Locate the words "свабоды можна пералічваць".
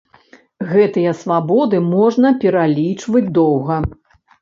1.19-3.27